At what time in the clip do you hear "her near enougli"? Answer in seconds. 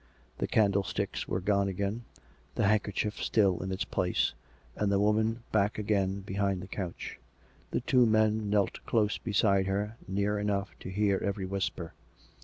9.67-10.79